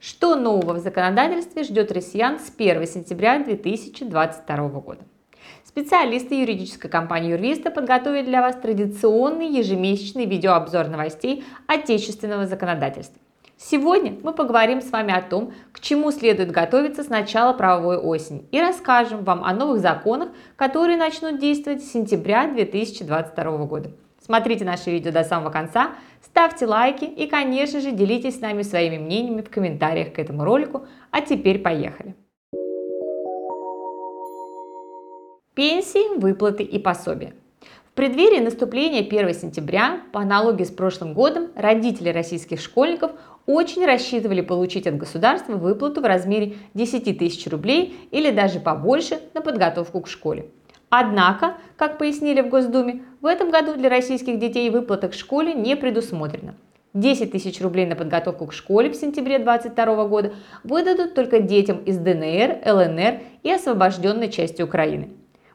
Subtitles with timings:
[0.00, 5.02] Что нового в законодательстве ждет россиян с 1 сентября 2022 года?
[5.62, 13.20] Специалисты юридической компании Юрвиста подготовили для вас традиционный ежемесячный видеообзор новостей отечественного законодательства.
[13.58, 18.46] Сегодня мы поговорим с вами о том, к чему следует готовиться с начала правовой осени
[18.52, 23.90] и расскажем вам о новых законах, которые начнут действовать с сентября 2022 года.
[24.20, 25.92] Смотрите наше видео до самого конца,
[26.22, 30.86] ставьте лайки и, конечно же, делитесь с нами своими мнениями в комментариях к этому ролику.
[31.10, 32.14] А теперь поехали!
[35.54, 37.34] Пенсии, выплаты и пособия.
[37.84, 43.12] В преддверии наступления 1 сентября, по аналогии с прошлым годом, родители российских школьников
[43.46, 49.40] очень рассчитывали получить от государства выплату в размере 10 тысяч рублей или даже побольше на
[49.40, 50.50] подготовку к школе.
[50.90, 55.76] Однако, как пояснили в Госдуме, в этом году для российских детей выплата к школе не
[55.76, 56.56] предусмотрена.
[56.94, 60.32] 10 тысяч рублей на подготовку к школе в сентябре 2022 года
[60.64, 65.10] выдадут только детям из ДНР, ЛНР и освобожденной части Украины.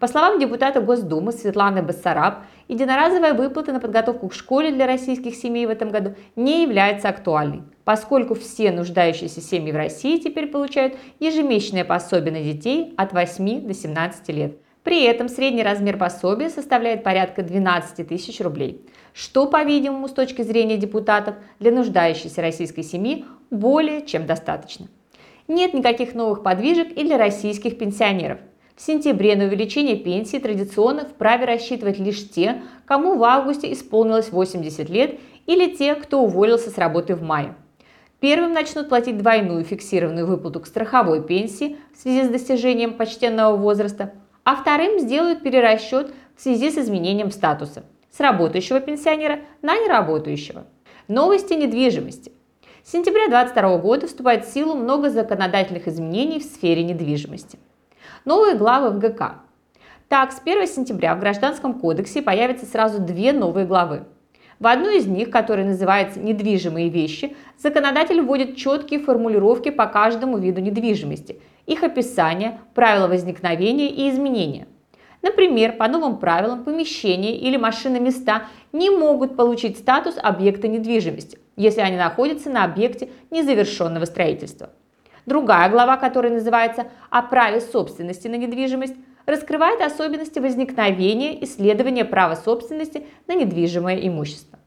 [0.00, 5.66] По словам депутата Госдумы Светланы Бассараб, единоразовая выплата на подготовку к школе для российских семей
[5.66, 11.84] в этом году не является актуальной, поскольку все нуждающиеся семьи в России теперь получают ежемесячное
[11.84, 14.56] пособие на детей от 8 до 17 лет.
[14.82, 20.78] При этом средний размер пособия составляет порядка 12 тысяч рублей, что, по-видимому, с точки зрения
[20.78, 24.88] депутатов, для нуждающейся российской семьи более чем достаточно.
[25.48, 28.38] Нет никаких новых подвижек и для российских пенсионеров.
[28.74, 34.88] В сентябре на увеличение пенсии традиционно вправе рассчитывать лишь те, кому в августе исполнилось 80
[34.88, 37.54] лет или те, кто уволился с работы в мае.
[38.20, 44.14] Первым начнут платить двойную фиксированную выплату к страховой пенсии в связи с достижением почтенного возраста,
[44.44, 50.66] а вторым сделают перерасчет в связи с изменением статуса с работающего пенсионера на неработающего.
[51.08, 52.32] Новости недвижимости.
[52.82, 57.58] С сентября 2022 года вступает в силу много законодательных изменений в сфере недвижимости
[58.24, 59.40] новые главы в ГК.
[60.08, 64.04] Так, с 1 сентября в Гражданском кодексе появятся сразу две новые главы.
[64.60, 70.60] В одной из них, которая называется «Недвижимые вещи», законодатель вводит четкие формулировки по каждому виду
[70.60, 74.68] недвижимости, их описание, правила возникновения и изменения.
[75.22, 81.96] Например, по новым правилам помещения или машины-места не могут получить статус объекта недвижимости, если они
[81.96, 84.68] находятся на объекте незавершенного строительства.
[85.24, 93.06] Другая глава, которая называется «О праве собственности на недвижимость», раскрывает особенности возникновения исследования права собственности
[93.26, 94.58] на недвижимое имущество.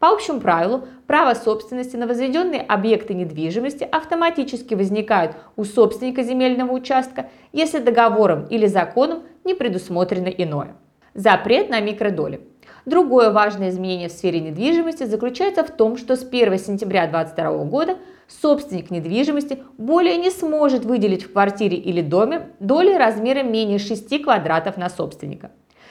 [0.00, 7.28] По общему правилу, право собственности на возведенные объекты недвижимости автоматически возникают у собственника земельного участка,
[7.52, 10.74] если договором или законом не предусмотрено иное.
[11.12, 12.40] Запрет на микродоли.
[12.86, 17.98] Другое важное изменение в сфере недвижимости заключается в том, что с 1 сентября 2022 года
[18.30, 24.76] собственник недвижимости более не сможет выделить в квартире или доме доли размером менее 6 квадратов
[24.76, 25.50] на собственника.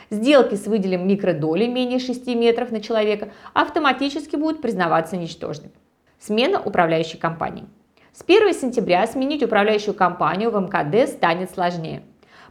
[0.10, 5.74] Сделки с выделем микродоли менее 6 метров на человека автоматически будут признаваться ничтожными.
[6.20, 7.66] Смена управляющей компании.
[8.12, 12.04] С 1 сентября сменить управляющую компанию в МКД станет сложнее.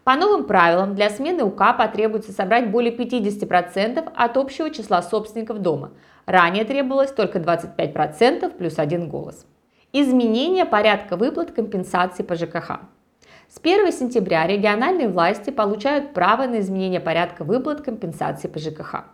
[0.04, 5.90] По новым правилам для смены УК потребуется собрать более 50% от общего числа собственников дома.
[6.24, 9.44] Ранее требовалось только 25% плюс один голос.
[9.94, 12.80] Изменение порядка выплат компенсации по ЖКХ.
[13.48, 19.04] С 1 сентября региональные власти получают право на изменение порядка выплат компенсации по ЖКХ.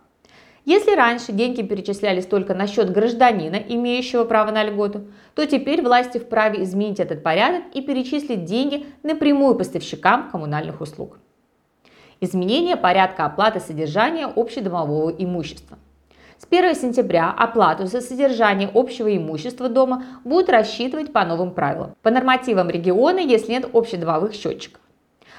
[0.65, 6.19] Если раньше деньги перечислялись только на счет гражданина, имеющего право на льготу, то теперь власти
[6.19, 11.21] вправе изменить этот порядок и перечислить деньги напрямую поставщикам коммунальных услуг.
[12.21, 15.79] Изменение порядка оплаты содержания общедомового имущества.
[16.37, 22.11] С 1 сентября оплату за содержание общего имущества дома будут рассчитывать по новым правилам, по
[22.11, 24.81] нормативам региона, если нет общедомовых счетчиков.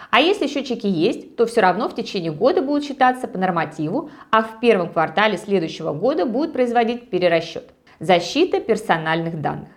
[0.09, 4.41] А если счетчики есть, то все равно в течение года будут считаться по нормативу, а
[4.41, 7.72] в первом квартале следующего года будут производить перерасчет.
[8.00, 9.69] Защита персональных данных.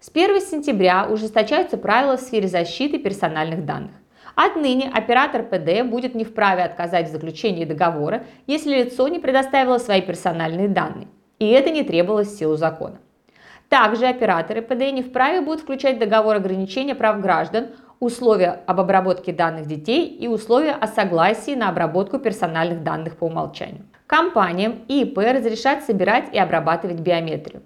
[0.00, 3.92] С 1 сентября ужесточаются правила в сфере защиты персональных данных.
[4.34, 10.02] Отныне оператор ПД будет не вправе отказать в заключении договора, если лицо не предоставило свои
[10.02, 11.08] персональные данные,
[11.38, 12.98] и это не требовалось в силу закона.
[13.68, 17.68] Также операторы ПД не вправе будут включать в договор ограничения прав граждан,
[18.00, 23.86] условия об обработке данных детей и условия о согласии на обработку персональных данных по умолчанию.
[24.06, 27.62] Компаниям и ИП разрешат собирать и обрабатывать биометрию.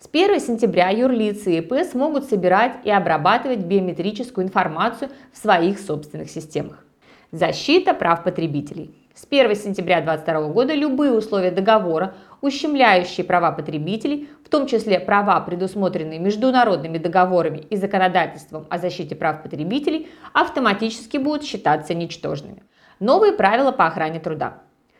[0.00, 6.30] С 1 сентября юрлицы и ИП смогут собирать и обрабатывать биометрическую информацию в своих собственных
[6.30, 6.84] системах.
[7.32, 8.94] Защита прав потребителей.
[9.12, 15.40] С 1 сентября 2022 года любые условия договора, ущемляющие права потребителей, в том числе права,
[15.40, 22.62] предусмотренные международными договорами и законодательством о защите прав потребителей, автоматически будут считаться ничтожными.
[23.00, 24.58] Новые правила по охране труда.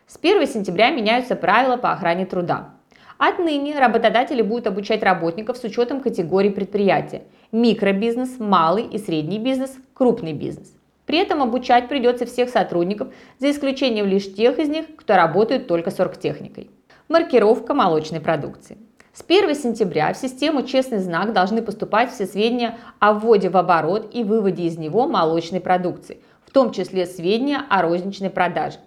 [0.09, 2.78] С 1 сентября меняются правила по охране труда.
[3.19, 10.33] Отныне работодатели будут обучать работников с учетом категорий предприятия– микробизнес, малый и средний бизнес, крупный
[10.33, 10.73] бизнес.
[11.05, 13.09] При этом обучать придется всех сотрудников,
[13.41, 16.71] за исключением лишь тех из них, кто работает только с оргтехникой.
[17.09, 18.79] Маркировка молочной продукции.
[19.13, 24.15] С 1 сентября в систему «Честный знак» должны поступать все сведения о вводе в оборот
[24.15, 28.79] и выводе из него молочной продукции, в том числе сведения о розничной продаже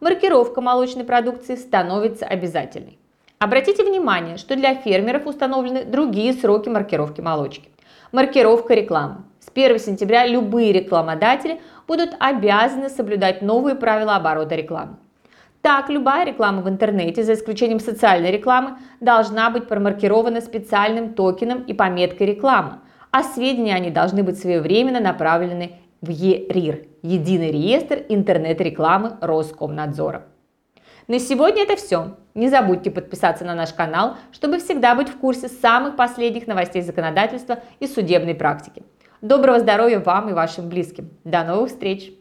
[0.00, 2.98] маркировка молочной продукции становится обязательной.
[3.38, 7.68] Обратите внимание, что для фермеров установлены другие сроки маркировки молочки.
[8.10, 9.24] Маркировка рекламы.
[9.40, 14.96] С 1 сентября любые рекламодатели будут обязаны соблюдать новые правила оборота рекламы.
[15.60, 21.74] Так, любая реклама в интернете, за исключением социальной рекламы, должна быть промаркирована специальным токеном и
[21.74, 22.80] пометкой реклама,
[23.10, 30.24] а сведения они должны быть своевременно направлены в ЕРИР– Единый реестр интернет-рекламы Роскомнадзора.
[31.08, 32.16] На сегодня это все.
[32.34, 37.60] Не забудьте подписаться на наш канал, чтобы всегда быть в курсе самых последних новостей законодательства
[37.78, 38.82] и судебной практики.
[39.20, 41.10] Доброго здоровья вам и вашим близким.
[41.22, 42.12] До новых встреч!